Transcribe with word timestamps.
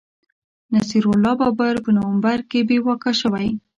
نصیر 0.73 1.05
الله 1.11 1.33
بابر 1.41 1.75
په 1.85 1.89
نومبر 1.97 2.39
کي 2.49 2.59
بې 2.67 2.77
واکه 2.85 3.11
شوی 3.21 3.49